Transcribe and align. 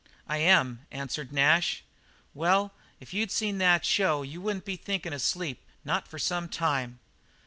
"I 0.27 0.37
am," 0.37 0.87
answered 0.89 1.31
Nash. 1.31 1.83
"Well, 2.33 2.73
if 2.99 3.13
you'd 3.13 3.29
seen 3.29 3.59
that 3.59 3.85
show 3.85 4.23
you 4.23 4.41
wouldn't 4.41 4.65
be 4.65 4.75
thinkin' 4.75 5.13
of 5.13 5.21
sleep. 5.21 5.63
Not 5.85 6.07
for 6.07 6.17
some 6.17 6.49
time." 6.49 6.97